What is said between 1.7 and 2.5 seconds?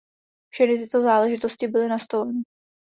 nastoleny.